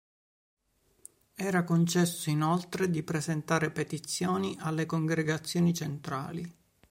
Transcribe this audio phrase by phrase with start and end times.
[1.35, 6.55] Era concesso inoltre di presentare petizioni alle congregazioni centrali.